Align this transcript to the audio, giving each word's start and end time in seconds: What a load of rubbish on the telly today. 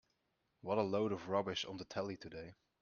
What 0.61 0.79
a 0.79 0.81
load 0.81 1.11
of 1.11 1.29
rubbish 1.29 1.63
on 1.63 1.77
the 1.77 1.85
telly 1.85 2.17
today. 2.17 2.55